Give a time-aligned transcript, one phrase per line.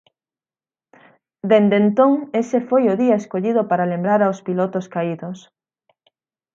[1.49, 2.11] Dende entón
[2.41, 5.37] ese foi o día escollido para lembrar aos pilotos caídos.